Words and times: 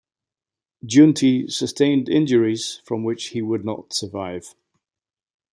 Giunti 0.83 1.47
sustained 1.47 2.09
injuries 2.09 2.81
from 2.85 3.03
which 3.03 3.27
he 3.27 3.43
would 3.43 3.63
not 3.63 3.93
survive. 3.93 4.55